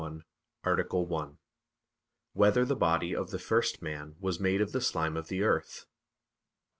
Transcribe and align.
91, 0.03 0.23
Art. 0.63 0.91
1] 1.09 1.37
Whether 2.33 2.65
the 2.65 2.75
Body 2.75 3.15
of 3.15 3.29
the 3.29 3.37
First 3.37 3.83
Man 3.83 4.15
Was 4.19 4.39
Made 4.39 4.59
of 4.59 4.71
the 4.71 4.81
Slime 4.81 5.15
of 5.15 5.27
the 5.27 5.43
Earth? 5.43 5.85